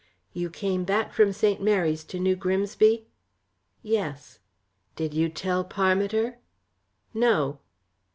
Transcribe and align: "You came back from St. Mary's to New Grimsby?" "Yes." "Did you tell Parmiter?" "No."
"You 0.33 0.49
came 0.49 0.83
back 0.83 1.13
from 1.13 1.31
St. 1.31 1.61
Mary's 1.61 2.03
to 2.05 2.19
New 2.19 2.35
Grimsby?" 2.35 3.05
"Yes." 3.83 4.39
"Did 4.95 5.13
you 5.13 5.29
tell 5.29 5.63
Parmiter?" 5.63 6.39
"No." 7.13 7.59